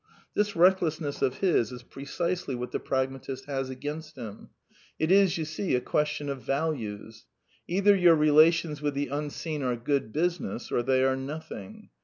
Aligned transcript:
This 0.33 0.55
recklessness 0.55 1.21
of 1.21 1.41
his 1.41 1.71
is 1.71 1.83
precisely 1.83 2.55
what 2.55 2.71
the 2.71 2.79
pragma 2.79 3.21
tist 3.21 3.45
has 3.45 3.69
against 3.69 4.15
him. 4.15 4.49
It 4.97 5.11
is, 5.11 5.37
you 5.37 5.45
see, 5.45 5.75
a 5.75 5.79
question 5.79 6.27
of" 6.27 6.41
values." 6.41 7.27
Either 7.67 7.95
your 7.95 8.15
relations 8.15 8.81
with 8.81 8.95
the 8.95 9.09
Unseen 9.09 9.61
are 9.61 9.75
good 9.75 10.11
business, 10.11 10.71
or 10.71 10.81
they 10.81 11.03
are 11.03 11.15
nothing. 11.15 11.89